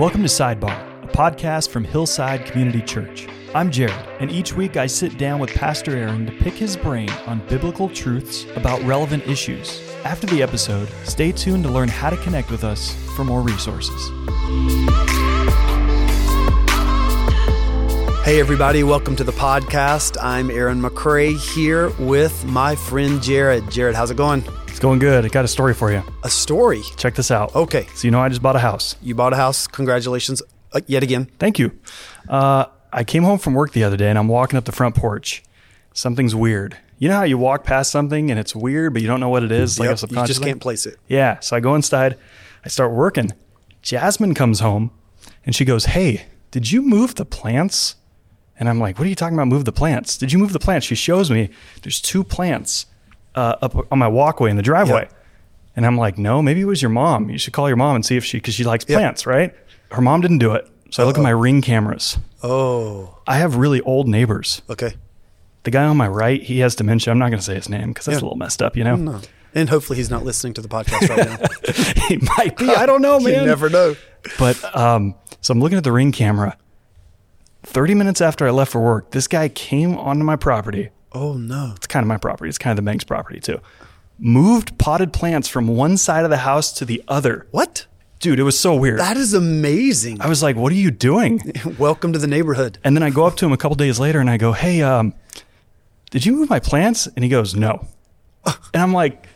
[0.00, 3.28] Welcome to Sidebar, a podcast from Hillside Community Church.
[3.54, 7.10] I'm Jared, and each week I sit down with Pastor Aaron to pick his brain
[7.26, 9.78] on biblical truths about relevant issues.
[10.06, 14.08] After the episode, stay tuned to learn how to connect with us for more resources.
[18.24, 20.16] Hey, everybody, welcome to the podcast.
[20.22, 23.70] I'm Aaron McCrae here with my friend Jared.
[23.70, 24.44] Jared, how's it going?
[24.80, 25.26] It's going good.
[25.26, 26.02] I got a story for you.
[26.24, 26.80] A story.
[26.96, 27.54] Check this out.
[27.54, 27.86] Okay.
[27.94, 28.96] So, you know, I just bought a house.
[29.02, 29.66] You bought a house.
[29.66, 30.40] Congratulations
[30.72, 31.26] uh, yet again.
[31.38, 31.78] Thank you.
[32.26, 34.94] Uh, I came home from work the other day and I'm walking up the front
[34.94, 35.42] porch.
[35.92, 36.78] Something's weird.
[36.96, 39.42] You know how you walk past something and it's weird, but you don't know what
[39.42, 39.78] it is?
[39.78, 40.96] Like Yep, a you subconscious just can't place it.
[41.08, 41.40] Yeah.
[41.40, 42.16] So I go inside,
[42.64, 43.34] I start working.
[43.82, 44.92] Jasmine comes home
[45.44, 47.96] and she goes, Hey, did you move the plants?
[48.58, 49.48] And I'm like, What are you talking about?
[49.48, 50.16] Move the plants?
[50.16, 50.86] Did you move the plants?
[50.86, 51.50] She shows me
[51.82, 52.86] there's two plants
[53.34, 55.08] uh, up on my walkway in the driveway.
[55.10, 55.16] Yeah.
[55.76, 57.30] And I'm like, No, maybe it was your mom.
[57.30, 58.98] You should call your mom and see if she, because she likes Yeah.
[58.98, 59.54] plants, right?
[59.92, 60.68] Her mom didn't do it.
[60.90, 62.18] So I look at my ring cameras.
[62.42, 64.62] Oh, I have really old neighbors.
[64.68, 64.94] okay.
[65.62, 67.12] The guy on my right, he has dementia.
[67.12, 68.22] I'm not going to say his name because that's Yeah.
[68.22, 68.96] a little messed up, you know?
[68.96, 69.20] No.
[69.54, 72.04] And hopefully he's not listening to the podcast right now.
[72.08, 72.70] he might be.
[72.70, 73.34] I don't know, man.
[73.40, 73.94] you never know.
[74.38, 76.56] But um, so I'm looking at the ring camera.
[77.64, 80.90] 30 minutes after I left for work, this guy came onto my property.
[81.12, 81.72] Oh, no.
[81.76, 82.48] It's kind of my property.
[82.48, 83.60] It's kind of the bank's property too.
[84.18, 87.46] Moved potted plants from one side of the house to the other.
[87.50, 87.86] What?
[88.20, 88.98] Dude, it was so weird.
[89.00, 90.20] That is amazing.
[90.20, 91.40] I was like, "What are you doing?"
[91.78, 92.76] Welcome to the neighborhood.
[92.84, 94.82] And then I go up to him a couple days later and I go, "Hey,
[94.82, 95.14] um,
[96.10, 97.86] did you move my plants?" And he goes, "No."
[98.74, 99.26] And I'm like,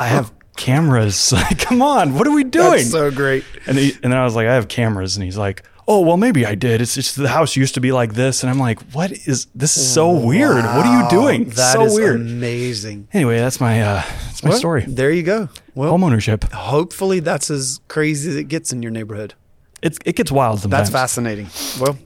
[0.00, 1.32] "I have cameras.
[1.32, 3.44] Like, come on, what are we doing?" That's so great.
[3.68, 5.16] And, he, and then I was like, I have cameras.
[5.16, 6.80] And he's like, oh, well, maybe I did.
[6.80, 8.42] It's just the house used to be like this.
[8.42, 9.76] And I'm like, what is this?
[9.76, 10.64] Is so weird.
[10.64, 11.44] What are you doing?
[11.50, 12.20] That so is weird.
[12.20, 13.08] amazing.
[13.12, 14.84] anyway, that's my uh, that's my Well, story.
[14.86, 15.48] There you go.
[15.74, 16.50] Well, Homeownership.
[16.52, 19.34] hopefully that's as crazy as it gets in your neighborhood.
[19.82, 20.88] It's, it gets wild sometimes.
[20.88, 21.48] That's fascinating.
[21.80, 21.98] Well,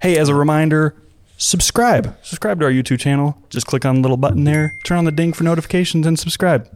[0.00, 0.94] Hey, as a reminder,
[1.38, 2.16] subscribe.
[2.22, 3.38] Subscribe to our YouTube channel.
[3.48, 6.68] Just click on the little button there, turn on the ding for notifications, and subscribe.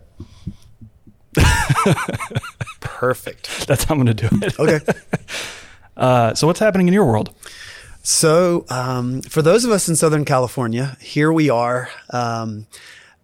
[2.80, 3.66] perfect.
[3.66, 4.58] That's how I'm going to do it.
[4.58, 4.80] Okay.
[5.98, 7.34] Uh, so, what's happening in your world?
[8.02, 12.66] So, um, for those of us in Southern California, here we are um,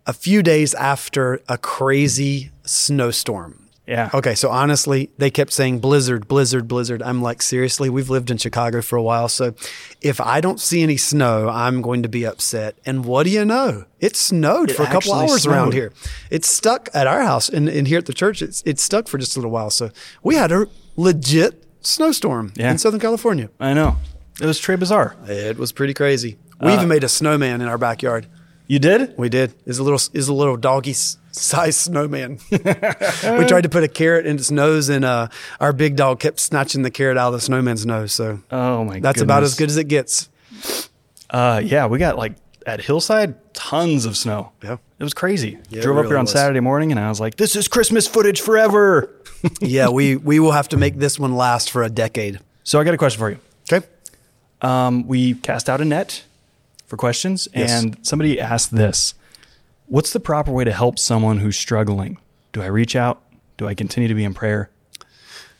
[0.07, 3.61] a few days after a crazy snowstorm.
[3.87, 4.09] Yeah.
[4.15, 7.03] Okay, so honestly, they kept saying blizzard, blizzard, blizzard.
[7.03, 9.29] I'm like, seriously, we've lived in Chicago for a while.
[9.29, 9.55] So
[10.01, 12.77] if I don't see any snow, I'm going to be upset.
[12.87, 13.84] And what do you know?
[14.01, 15.93] It snowed It for a couple hours around here.
[16.31, 18.41] It's stuck at our house and, and here at the church.
[18.41, 19.69] It's, it's stuck for just a little while.
[19.69, 19.91] So
[20.23, 22.71] we had a legit snowstorm Yeah.
[22.71, 23.50] in Southern California.
[23.61, 23.97] I know.
[24.41, 25.15] It was Trey Bizarre.
[25.28, 26.39] It was pretty crazy.
[26.61, 28.27] We Uh, even made a snowman in our backyard.
[28.67, 29.15] You did?
[29.19, 29.53] We did.
[29.67, 32.39] Is a little is a little doggy s- sized snowman.
[32.50, 32.59] we
[33.45, 35.28] tried to put a carrot in its nose, and uh,
[35.61, 38.12] our big dog kept snatching the carrot out of the snowman's nose.
[38.12, 40.31] So Oh, my that's about as good as it gets.
[41.31, 42.34] Uh, yeah, we got like
[42.66, 44.53] at Hillside tons of snow.
[44.62, 44.78] Yeah.
[44.99, 45.59] it was crazy.
[45.69, 46.33] Yeah, it Drove up here on was.
[46.33, 49.11] Saturday morning, and I was like, "This is Christmas footage forever."
[49.60, 52.41] Yeah, we we will have to make this one last for a decade.
[52.62, 53.38] so I got a question for you.
[53.71, 53.87] Okay.
[54.62, 56.25] Um, we cast out a net
[56.87, 57.71] for questions, Yes.
[57.71, 59.15] and somebody asked this:
[59.87, 62.19] What's the proper way to help someone who's struggling?
[62.53, 63.21] Do I reach out?
[63.56, 64.71] Do I continue to be in prayer?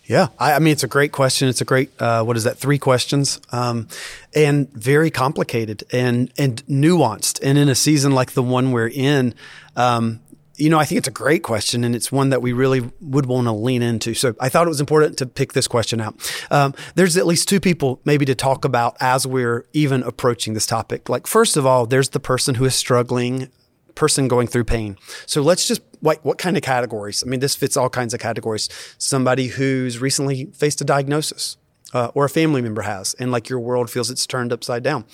[0.07, 1.49] Yeah, I, I mean it's a great question.
[1.49, 2.59] It's a great uh, what is that?
[2.59, 3.89] Three questions, um,
[4.35, 7.41] and very complicated and and nuanced.
[7.43, 9.35] And in a season like the one we're in,
[9.77, 10.21] um,
[10.57, 13.27] you know, I think it's a great question, and it's one that we really would
[13.27, 14.15] want to lean into.
[14.15, 16.15] So I thought it was important to pick this question out.
[16.51, 20.67] Um, there's at least two people maybe to talk about as we're even approaching this
[20.67, 21.09] topic.
[21.09, 23.51] Like first of all, there's the person who is struggling
[23.95, 24.97] person going through pain.
[25.27, 27.23] So let's just like what kind of categories?
[27.25, 28.69] I mean, this fits all kinds of categories.
[28.99, 31.57] Somebody who's recently faced a diagnosis.
[31.93, 35.05] Uh, or a family member has, and like your world feels it's turned upside down.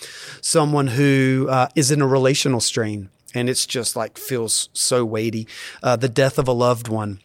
[0.41, 5.47] Someone who uh, is in a relational strain, and it's just like feels so weighty.
[5.83, 7.21] Uh, the death of a loved one,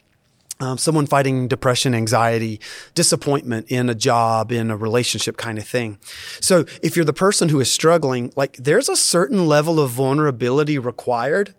[0.60, 2.62] um, someone fighting depression, anxiety,
[2.94, 5.98] disappointment in a job, in a relationship kind of thing.
[6.40, 10.80] So if you're the person who is struggling, like there's a certain level of vulnerability
[10.80, 11.54] required.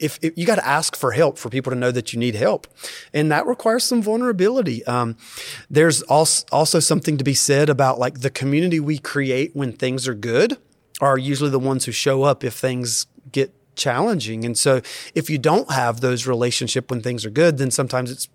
[0.00, 2.34] If, if you got to ask for help for people to know that you need
[2.34, 2.66] help,
[3.12, 4.82] and that requires some vulnerability.
[4.86, 5.18] Um,
[5.68, 10.08] there's also also something to be said about like the community we create when things
[10.08, 10.56] are good
[11.02, 14.44] are usually the ones who show up if things get challenging.
[14.44, 14.80] And so
[15.14, 18.28] if you don't have those relationship when things are good, then sometimes it's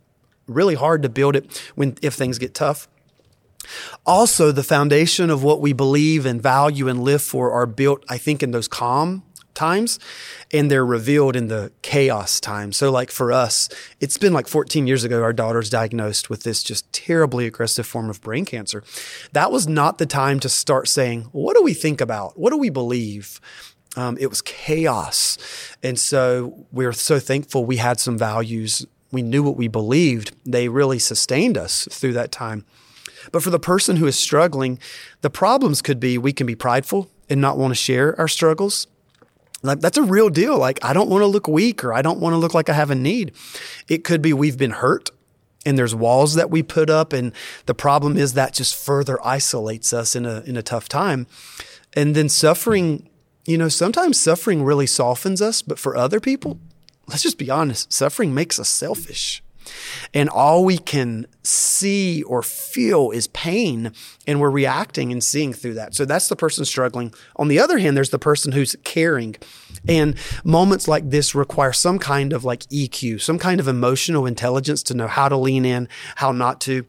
[0.47, 2.87] really hard to build it when if things get tough.
[4.05, 8.17] Also, the foundation of what we believe and value and live for are built, I
[8.17, 9.23] think, in those calm
[9.55, 9.99] times
[10.53, 12.77] and they're revealed in the chaos times.
[12.77, 13.69] So, like for us,
[13.99, 18.09] it's been like 14 years ago, our daughter's diagnosed with this just terribly aggressive form
[18.09, 18.83] of brain cancer.
[19.31, 22.37] That was not the time to start saying, what do we think about?
[22.37, 23.39] What do we believe?
[23.95, 25.37] Um, it was chaos.
[25.81, 28.85] And so we're so thankful we had some values.
[29.11, 30.35] We knew what we believed.
[30.45, 32.65] They really sustained us through that time.
[33.31, 34.79] But for the person who is struggling,
[35.21, 38.87] the problems could be we can be prideful and not want to share our struggles.
[39.63, 40.57] Like that's a real deal.
[40.57, 42.73] Like I don't want to look weak or I don't want to look like I
[42.73, 43.31] have a need.
[43.87, 45.09] It could be we've been hurt
[45.65, 47.31] and there's walls that we put up and
[47.65, 51.25] the problem is that just further isolates us in a in a tough time.
[51.93, 53.09] And then suffering,
[53.45, 56.59] you know, sometimes suffering really softens us, but for other people,
[57.07, 59.41] let's just be honest, suffering makes us selfish.
[60.13, 63.91] And all we can see or feel is pain,
[64.27, 65.95] and we're reacting and seeing through that.
[65.95, 67.13] So that's the person struggling.
[67.35, 69.35] On the other hand, there's the person who's caring.
[69.87, 74.83] And moments like this require some kind of like EQ, some kind of emotional intelligence
[74.83, 76.85] to know how to lean in, how not to.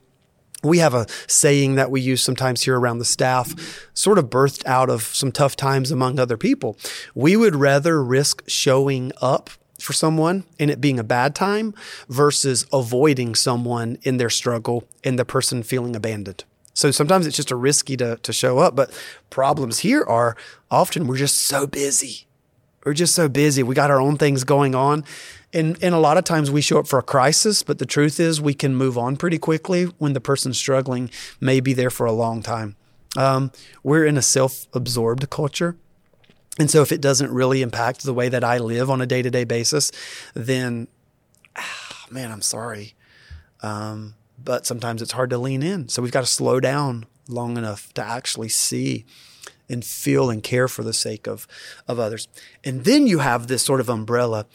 [0.63, 4.65] We have a saying that we use sometimes here around the staff, sort of birthed
[4.67, 6.77] out of some tough times among other people.
[7.15, 11.75] We would rather risk showing up for someone and it being a bad time
[12.09, 16.45] versus avoiding someone in their struggle and the person feeling abandoned.
[16.75, 18.91] So sometimes it's just a risky to, to show up, but
[19.31, 20.37] problems here are
[20.71, 22.27] often we're just so busy.
[22.87, 23.65] We're just so busy.
[23.65, 25.05] We got our own things going on.
[25.53, 28.21] And, and a lot of times we show up for a crisis, but the truth
[28.21, 31.11] is we can move on pretty quickly when the person struggling
[31.41, 32.77] may be there for a long time.
[33.17, 33.51] Um,
[33.83, 35.77] we're in a self absorbed culture.
[36.61, 39.21] And so if it doesn't really impact the way that I live on a day
[39.21, 39.91] to day basis,
[40.35, 40.87] then,
[41.57, 42.95] ah, man, I'm sorry.
[43.63, 45.89] Um, but sometimes it's hard to lean in.
[45.89, 49.05] So we've got to slow down long enough to actually see
[49.69, 51.47] and feel and care for the sake of,
[51.89, 52.29] of others.
[52.65, 54.47] And then you have this sort of umbrella.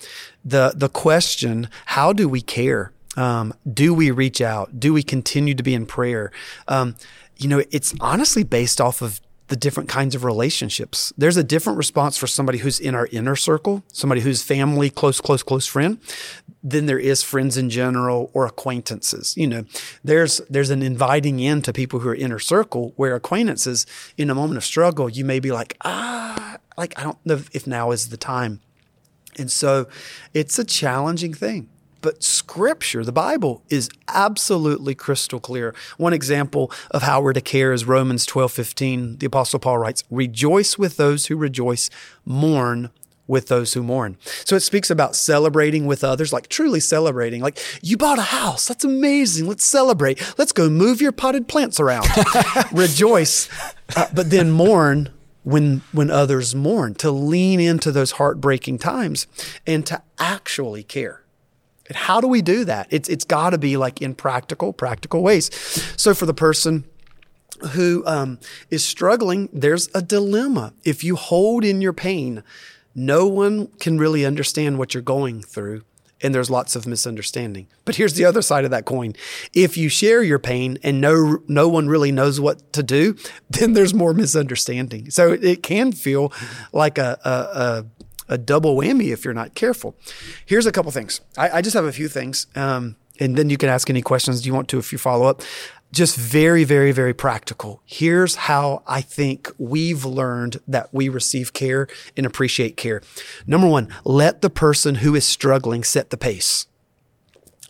[0.43, 2.91] The, the question, how do we care?
[3.17, 4.79] Um, do we reach out?
[4.79, 6.31] Do we continue to be in prayer?
[6.67, 6.95] Um,
[7.37, 9.19] you know, it's honestly based off of
[9.51, 11.11] the different kinds of relationships.
[11.17, 15.19] There's a different response for somebody who's in our inner circle, somebody who's family, close,
[15.19, 15.99] close, close friend,
[16.63, 19.35] than there is friends in general or acquaintances.
[19.35, 19.65] You know,
[20.05, 23.85] there's there's an inviting in to people who are inner circle where acquaintances
[24.17, 27.67] in a moment of struggle, you may be like, ah, like I don't know if
[27.67, 28.61] now is the time.
[29.37, 29.89] And so
[30.33, 31.67] it's a challenging thing.
[32.01, 35.73] But scripture, the Bible, is absolutely crystal clear.
[35.97, 39.17] One example of how we're to care is Romans 12 15.
[39.17, 41.89] The Apostle Paul writes, Rejoice with those who rejoice,
[42.25, 42.89] mourn
[43.27, 44.17] with those who mourn.
[44.45, 47.41] So it speaks about celebrating with others, like truly celebrating.
[47.41, 48.67] Like, you bought a house.
[48.67, 49.47] That's amazing.
[49.47, 50.21] Let's celebrate.
[50.37, 52.07] Let's go move your potted plants around.
[52.73, 53.47] Rejoice,
[53.95, 55.09] uh, but then mourn
[55.43, 59.27] when when others mourn to lean into those heartbreaking times
[59.65, 61.20] and to actually care
[61.91, 62.87] and how do we do that?
[62.89, 65.53] It's it's got to be like in practical, practical ways.
[65.97, 66.85] So for the person
[67.71, 68.39] who um,
[68.69, 70.71] is struggling, there's a dilemma.
[70.85, 72.43] If you hold in your pain,
[72.95, 75.83] no one can really understand what you're going through.
[76.21, 77.67] And there's lots of misunderstanding.
[77.83, 79.11] But here's the other side of that coin.
[79.53, 83.17] If you share your pain and no, no one really knows what to do,
[83.49, 85.09] then there's more misunderstanding.
[85.09, 86.31] So it can feel
[86.71, 87.85] like a, a, a
[88.31, 89.95] a double whammy if you're not careful.
[90.45, 91.21] Here's a couple things.
[91.37, 94.47] I, I just have a few things, um, and then you can ask any questions
[94.47, 95.43] you want to if you follow up.
[95.91, 97.81] Just very, very, very practical.
[97.85, 103.01] Here's how I think we've learned that we receive care and appreciate care.
[103.45, 106.67] Number one, let the person who is struggling set the pace.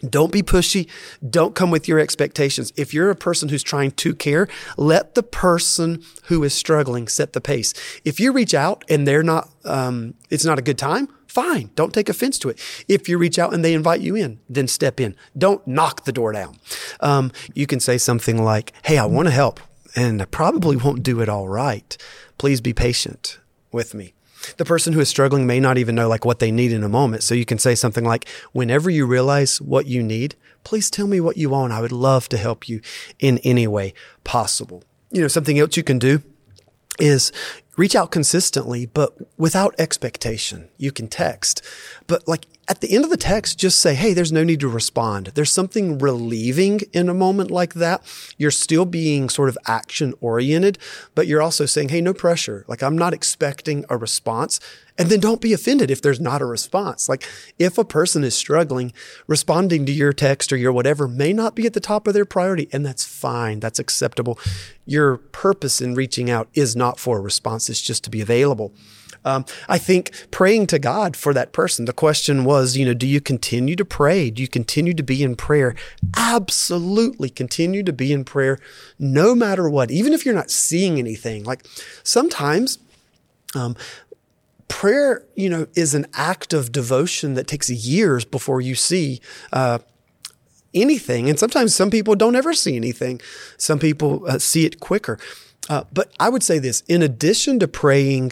[0.10, 0.88] Don't be pushy.
[1.28, 2.72] Don't come with your expectations.
[2.76, 7.34] If you're a person who's trying to care, let the person who is struggling set
[7.34, 7.74] the pace.
[8.04, 11.72] If you reach out and they're not, um, it's not a good time, fine.
[11.76, 12.60] Don't take offense to it.
[12.88, 15.16] If you reach out and they invite you in, then step in.
[15.38, 16.58] Don't knock the door down.
[17.00, 19.60] Um, you can say something like, Hey, I want to help
[19.96, 21.98] and I probably won't do it all right.
[22.38, 23.40] Please be patient
[23.72, 24.14] with me.
[24.58, 26.90] The person who is struggling may not even know like what they need in a
[26.90, 27.24] moment.
[27.24, 31.20] So you can say something like, whenever you realize what you need, please tell me
[31.20, 31.74] what you want.
[31.74, 32.82] I would love to help you
[33.20, 33.94] in any way
[34.24, 34.84] possible.
[35.12, 36.22] You know, something else you can do
[37.00, 37.32] is
[37.78, 40.70] reach out consistently, but without expectation.
[40.78, 41.62] You can text,
[42.08, 44.70] but like at the end of the text, just say, Hey, there's no need to
[44.70, 45.28] respond.
[45.36, 48.02] There's something relieving in a moment like that.
[48.38, 50.78] You're still being sort of action oriented,
[51.14, 52.64] but you're also saying, Hey, no pressure.
[52.70, 54.62] Like I'm not expecting a response.
[54.98, 57.10] And then don't be offended if there's not a response.
[57.10, 57.28] Like
[57.60, 58.94] if a person is struggling,
[59.28, 62.24] responding to your text or your whatever may not be at the top of their
[62.24, 62.70] priority.
[62.72, 63.60] And that's fine.
[63.60, 64.40] That's acceptable.
[64.86, 67.70] Your purpose in reaching out is not for a response.
[67.70, 68.74] It's just to be available.
[69.24, 71.86] Um, I think praying to God for that person.
[71.86, 74.30] The question was, you know, do you continue to pray?
[74.30, 75.76] Do you continue to be in prayer?
[76.18, 78.60] Absolutely continue to be in prayer
[78.98, 81.44] no matter what, even if you're not seeing anything.
[81.44, 81.66] Like
[82.04, 82.80] sometimes,
[83.56, 83.76] um,
[84.68, 89.20] prayer, you know, is an act of devotion that takes years before you see,
[89.52, 89.80] uh,
[90.74, 91.30] anything.
[91.30, 93.20] And sometimes some people don't ever see anything.
[93.58, 95.20] Some people uh, see it quicker.
[95.70, 98.32] Uh, but I would say this in addition to praying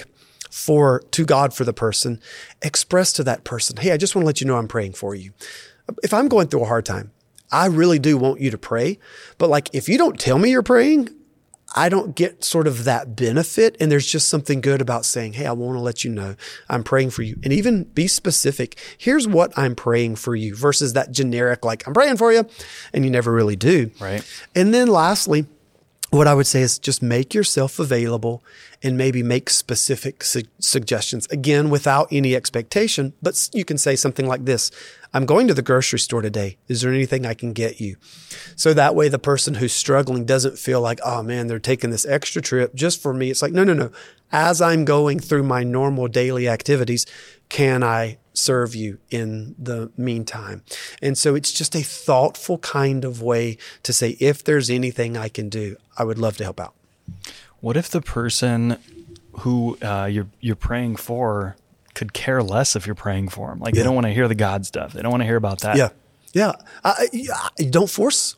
[0.50, 2.20] for to God for the person,
[2.62, 5.16] express to that person, hey, I just want to let you know I'm praying for
[5.16, 5.32] you.
[6.04, 7.12] If I'm going through a hard time,
[7.52, 9.00] I really do want you to pray.
[9.38, 11.10] But like if you don't tell me you're praying,
[11.76, 13.78] I don't get sort of that benefit.
[13.80, 16.36] And there's just something good about saying, Hey, I want to let you know
[16.68, 17.40] I'm praying for you.
[17.44, 18.80] And even be specific.
[18.98, 22.48] Here's what I'm praying for you versus that generic, like, I'm praying for you.
[22.94, 23.92] And you never really do.
[24.00, 24.26] Right.
[24.56, 25.46] And then lastly,
[26.12, 28.44] what I would say is just make yourself available
[28.82, 33.14] and maybe make specific su- suggestions again without any expectation.
[33.22, 34.72] But you can say something like this.
[35.14, 36.58] I'm going to the grocery store today.
[36.68, 37.98] Is there anything I can get you?
[38.56, 42.06] So that way the person who's struggling doesn't feel like, oh man, they're taking this
[42.06, 43.30] extra trip just for me.
[43.30, 43.92] It's like, no, no, no.
[44.32, 47.06] As I'm going through my normal daily activities,
[47.50, 50.64] can I serve you in the meantime?
[51.02, 55.30] And so it's just a thoughtful kind of way to say, if there's anything I
[55.30, 56.74] can do, I would love to help out.
[57.60, 58.78] What if the person
[59.40, 61.56] who uh, you're you're praying for
[61.94, 63.60] could care less if you're praying for them?
[63.60, 64.94] Like they don't want to hear the God stuff.
[64.94, 65.76] They don't want to hear about that.
[65.76, 65.90] Yeah,
[66.34, 66.54] yeah.
[66.84, 67.08] I,
[67.60, 68.36] I, don't force.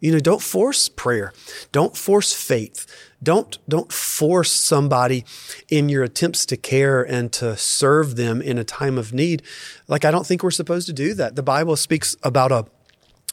[0.00, 1.32] You know, don't force prayer.
[1.72, 2.86] Don't force faith.
[3.22, 5.24] Don't don't force somebody
[5.68, 9.42] in your attempts to care and to serve them in a time of need.
[9.88, 11.36] Like I don't think we're supposed to do that.
[11.36, 12.66] The Bible speaks about a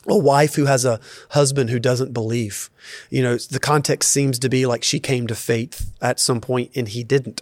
[0.08, 1.00] a wife who has a
[1.32, 2.70] husband who doesn't believe.
[3.10, 6.72] You know, the context seems to be like she came to faith at some point
[6.76, 7.42] and he didn't.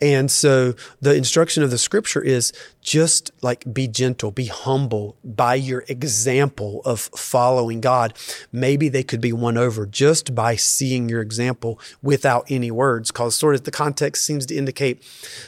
[0.00, 5.54] And so the instruction of the scripture is just like be gentle, be humble by
[5.54, 8.14] your example of following God.
[8.52, 13.36] Maybe they could be won over just by seeing your example without any words, because
[13.36, 15.02] sort of the context seems to indicate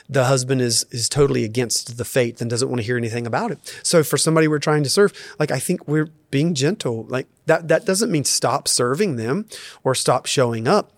[0.08, 3.50] the husband is, is totally against the faith and doesn't want to hear anything about
[3.50, 3.80] it.
[3.82, 7.04] So for somebody we're trying to serve, like I think we're being gentle.
[7.04, 9.46] Like that, that doesn't mean stop serving them
[9.84, 10.90] or stop showing up.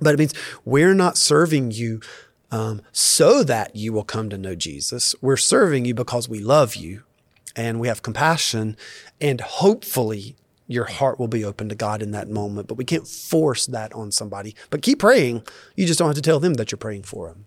[0.00, 2.00] But it means we're not serving you
[2.54, 5.16] um, so that you will come to know Jesus.
[5.20, 7.02] We're serving you because we love you
[7.56, 8.76] and we have compassion,
[9.20, 10.36] and hopefully
[10.68, 12.68] your heart will be open to God in that moment.
[12.68, 14.54] But we can't force that on somebody.
[14.70, 15.42] But keep praying.
[15.74, 17.46] You just don't have to tell them that you're praying for them.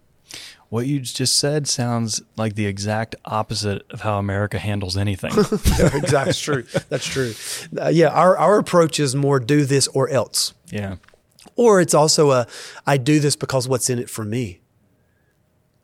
[0.70, 5.32] What you just said sounds like the exact opposite of how America handles anything.
[6.12, 6.66] That's true.
[6.90, 7.34] That's true.
[7.80, 10.54] Uh, yeah, our, our approach is more do this or else.
[10.70, 10.98] Yeah.
[11.56, 12.48] Or it's also a
[12.86, 14.60] I do this because what's in it for me.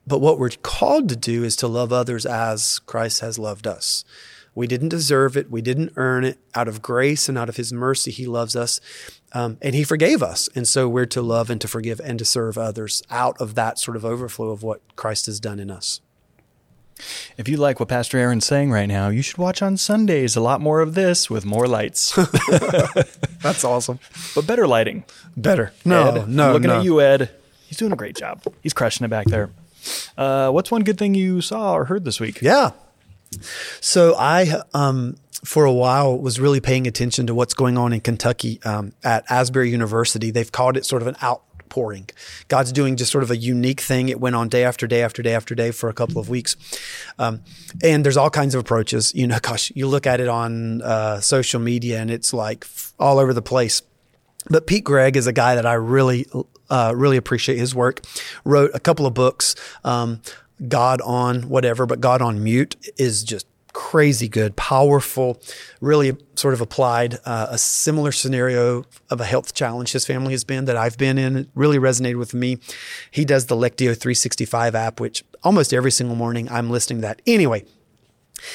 [0.05, 4.03] But what we're called to do is to love others as Christ has loved us.
[4.55, 5.49] We didn't deserve it.
[5.49, 6.37] We didn't earn it.
[6.53, 8.79] Out of grace and out of His mercy, He loves us.
[9.31, 10.47] Um, and He forgave us.
[10.53, 13.79] And so we're to love and to forgive and to serve others out of that
[13.79, 16.01] sort of overflow of what Christ has done in us.
[17.37, 20.41] If you like what Pastor Aaron's saying right now, you should watch on Sundays a
[20.41, 22.15] lot more of this with more lights.
[23.41, 23.99] That's awesome.
[24.35, 25.03] But better lighting.
[25.35, 25.73] Better.
[25.83, 26.47] No, Ed, no.
[26.47, 26.79] I'm looking no.
[26.79, 27.31] at you, Ed.
[27.65, 28.43] He's doing a great job.
[28.61, 29.49] He's crushing it back there.
[30.17, 32.41] Uh, what's one good thing you saw or heard this week?
[32.41, 32.71] Yeah.
[33.81, 38.01] So I, um, for a while, was really paying attention to what's going on in
[38.01, 40.31] Kentucky um, at Asbury University.
[40.31, 42.09] They've called it sort of an outpouring.
[42.47, 44.09] God's doing just sort of a unique thing.
[44.09, 46.55] It went on day after day after day after day for a couple of weeks.
[47.19, 47.41] Um,
[47.83, 49.13] and there's all kinds of approaches.
[49.15, 52.65] You know, gosh, you look at it on uh, social media and it's like
[52.99, 53.81] all over the place.
[54.49, 56.25] But Pete Greig is a guy that I really,
[56.69, 58.01] uh, really appreciate his work.
[58.45, 60.21] Wrote a couple of books, um,
[60.67, 65.41] God on whatever, but God on mute is just crazy good, powerful,
[65.81, 70.43] really sort of applied uh, a similar scenario of a health challenge his family has
[70.43, 71.35] been that I've been in.
[71.35, 72.59] It really resonated with me.
[73.11, 77.21] He does the Lectio 365 app, which almost every single morning I'm listening to that.
[77.25, 77.65] Anyway,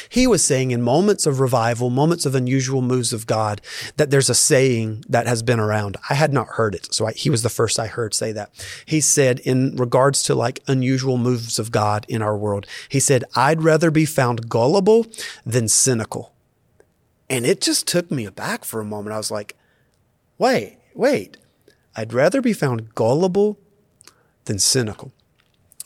[0.08, 3.60] he was saying in moments of revival, moments of unusual moves of God,
[3.96, 5.96] that there's a saying that has been around.
[6.10, 6.92] I had not heard it.
[6.92, 8.50] So I, he was the first I heard say that.
[8.84, 13.24] He said, in regards to like unusual moves of God in our world, he said,
[13.34, 15.06] I'd rather be found gullible
[15.46, 16.32] than cynical.
[17.30, 19.14] And it just took me aback for a moment.
[19.14, 19.54] I was like,
[20.38, 21.36] wait, wait.
[21.94, 23.58] I'd rather be found gullible
[24.44, 25.12] than cynical.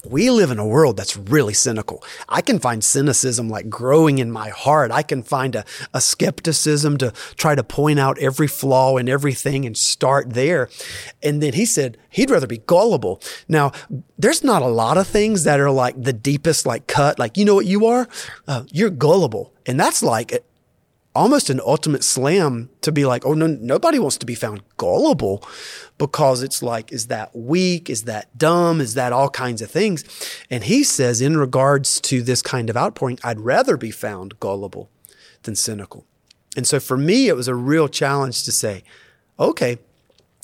[0.04, 2.02] We live in a world that's really cynical.
[2.28, 4.90] I can find cynicism like growing in my heart.
[4.90, 9.64] I can find a, a skepticism to try to point out every flaw in everything
[9.64, 10.68] and start there.
[11.22, 13.20] And then he said he'd rather be gullible.
[13.48, 13.72] Now,
[14.18, 17.44] there's not a lot of things that are like the deepest, like cut, like, you
[17.44, 18.08] know what you are?
[18.48, 19.52] Uh, you're gullible.
[19.66, 20.44] And that's like
[21.14, 25.46] almost an ultimate slam to be like, oh no, nobody wants to be found gullible
[25.98, 27.90] because it's like, is that weak?
[27.90, 28.80] Is that dumb?
[28.80, 30.04] Is that all kinds of things?
[30.50, 34.90] And he says, in regards to this kind of outpouring, I'd rather be found gullible
[35.42, 36.06] than cynical.
[36.56, 38.84] And so for me, it was a real challenge to say,
[39.38, 39.78] okay,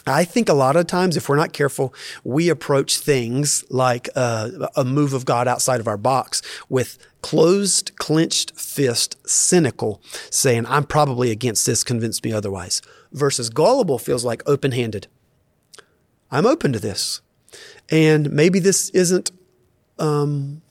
[0.07, 1.93] I think a lot of times, if we're not careful,
[2.25, 7.97] we approach things like uh, a move of God outside of our box with closed,
[7.97, 12.83] clenched fist, cynical, saying, I'm probably against this, convince me otherwise.
[13.13, 15.07] Versus gullible feels like open handed.
[16.31, 17.21] I'm open to this.
[17.91, 19.31] And maybe this isn't
[19.99, 20.63] um,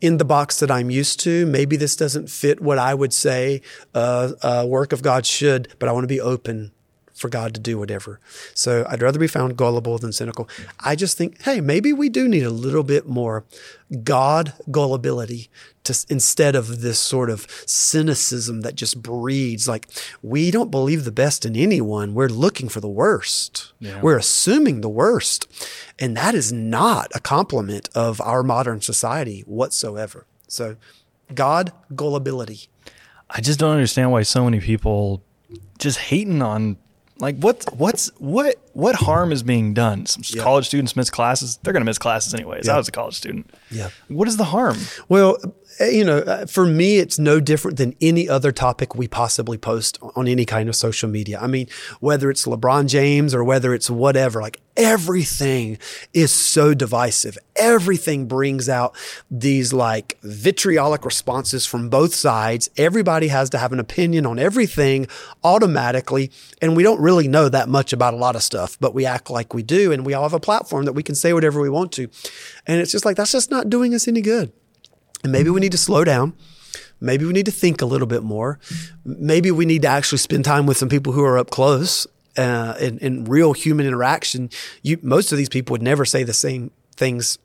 [0.00, 1.46] in the box that I'm used to.
[1.46, 3.62] Maybe this doesn't fit what I would say
[3.94, 6.72] uh, a work of God should, but I want to be open
[7.20, 8.18] for God to do whatever.
[8.54, 10.48] So I'd rather be found gullible than cynical.
[10.80, 13.44] I just think, hey, maybe we do need a little bit more
[14.02, 15.50] God gullibility
[15.84, 19.88] to instead of this sort of cynicism that just breeds like
[20.22, 22.14] we don't believe the best in anyone.
[22.14, 23.72] We're looking for the worst.
[23.80, 24.00] Yeah.
[24.00, 25.46] We're assuming the worst.
[25.98, 30.26] And that is not a compliment of our modern society whatsoever.
[30.48, 30.76] So
[31.34, 32.68] God gullibility.
[33.28, 35.22] I just don't understand why so many people
[35.78, 36.78] just hating on
[37.20, 40.06] like what what's what what harm is being done?
[40.06, 40.42] Some yeah.
[40.42, 41.58] college students miss classes.
[41.62, 42.66] They're going to miss classes anyways.
[42.66, 42.74] Yeah.
[42.74, 43.50] I was a college student.
[43.70, 43.90] Yeah.
[44.08, 44.78] What is the harm?
[45.08, 45.38] Well,
[45.80, 49.98] you know, uh, for me, it's no different than any other topic we possibly post
[50.14, 51.38] on any kind of social media.
[51.40, 51.68] I mean,
[52.00, 55.78] whether it's LeBron James or whether it's whatever, like everything
[56.12, 57.38] is so divisive.
[57.56, 58.94] Everything brings out
[59.30, 62.68] these like vitriolic responses from both sides.
[62.76, 65.06] Everybody has to have an opinion on everything
[65.42, 66.30] automatically.
[66.60, 69.30] And we don't really know that much about a lot of stuff, but we act
[69.30, 69.92] like we do.
[69.92, 72.08] And we all have a platform that we can say whatever we want to.
[72.66, 74.52] And it's just like, that's just not doing us any good.
[75.22, 76.34] And maybe we need to slow down.
[77.00, 78.58] Maybe we need to think a little bit more.
[79.04, 82.74] Maybe we need to actually spend time with some people who are up close uh,
[82.80, 84.50] in, in real human interaction.
[84.82, 87.38] You, most of these people would never say the same things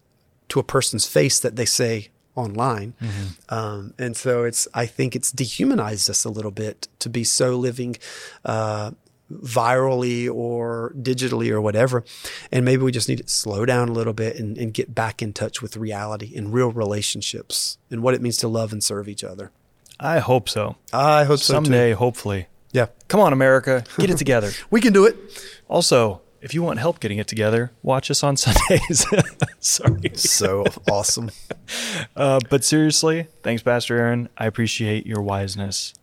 [0.49, 2.93] to a person's face that they say online.
[3.01, 3.53] Mm-hmm.
[3.53, 7.55] Um, and so it's, I think it's dehumanized us a little bit to be so
[7.55, 7.95] living,
[8.43, 8.91] uh,
[9.31, 12.03] virally or digitally or whatever.
[12.51, 15.21] And maybe we just need to slow down a little bit and, and get back
[15.21, 19.09] in touch with reality and real relationships and what it means to love and serve
[19.09, 19.51] each other.
[19.99, 20.75] I hope so.
[20.91, 21.53] I hope so.
[21.53, 22.47] Someday, hopefully.
[22.71, 22.87] Yeah.
[23.07, 23.85] Come on, America.
[23.97, 24.51] Get it together.
[24.69, 25.15] we can do it.
[25.69, 29.05] Also, if you want help getting it together, watch us on Sundays.
[29.59, 30.11] Sorry.
[30.13, 31.31] So awesome.
[32.15, 34.29] Uh, but seriously, thanks, Pastor Aaron.
[34.37, 35.93] I appreciate your wiseness.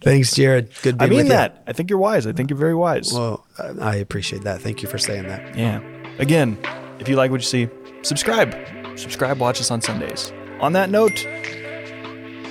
[0.00, 0.70] thanks, Jared.
[0.82, 1.00] Good.
[1.00, 1.54] I mean that.
[1.54, 1.60] You.
[1.68, 2.26] I think you're wise.
[2.26, 3.12] I think you're very wise.
[3.12, 3.46] Well,
[3.80, 4.60] I appreciate that.
[4.60, 5.56] Thank you for saying that.
[5.56, 5.80] Yeah.
[6.18, 6.58] Again,
[6.98, 7.68] if you like what you see,
[8.02, 8.54] subscribe.
[8.98, 9.38] Subscribe.
[9.38, 10.32] Watch us on Sundays.
[10.60, 11.18] On that note,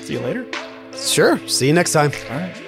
[0.04, 0.48] see you later.
[0.96, 1.46] Sure.
[1.50, 2.14] See you next time.
[2.30, 2.67] All right.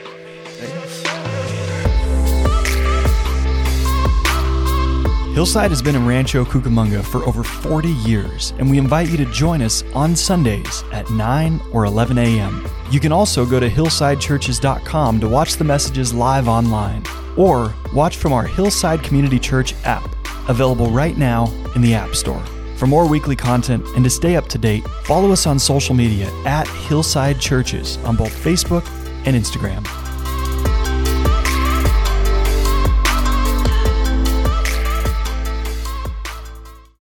[5.39, 9.25] Hillside has been in Rancho Cucamonga for over 40 years, and we invite you to
[9.27, 12.67] join us on Sundays at 9 or 11 a.m.
[12.91, 17.03] You can also go to hillsidechurches.com to watch the messages live online,
[17.37, 20.13] or watch from our Hillside Community Church app,
[20.49, 22.43] available right now in the App Store.
[22.75, 26.29] For more weekly content and to stay up to date, follow us on social media
[26.43, 28.85] at Hillside Churches on both Facebook
[29.25, 29.87] and Instagram.